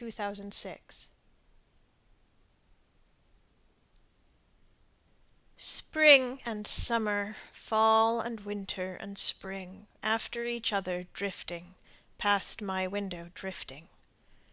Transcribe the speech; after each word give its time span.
Rebecca 0.00 0.42
Wasson 0.44 1.12
Spring 5.56 6.40
and 6.44 6.64
Summer, 6.64 7.34
Fall 7.52 8.20
and 8.20 8.38
Winter 8.38 8.94
and 8.94 9.18
Spring, 9.18 9.88
After 10.00 10.44
each 10.44 10.72
other 10.72 11.08
drifting, 11.12 11.74
past 12.18 12.62
my 12.62 12.86
window 12.86 13.32
drifting! 13.34 13.88